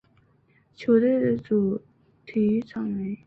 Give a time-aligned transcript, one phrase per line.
[0.75, 1.79] 球队的主
[2.25, 3.15] 体育场为。